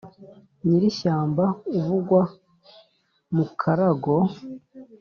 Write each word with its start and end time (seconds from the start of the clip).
nyiri 0.65 0.85
ishyamba 0.91 1.43
uvugwa 1.77 2.21
mu 2.31 2.33
mukarago 3.35 4.15